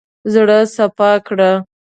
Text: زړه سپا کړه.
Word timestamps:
زړه 0.33 0.59
سپا 0.75 1.11
کړه. 1.27 1.51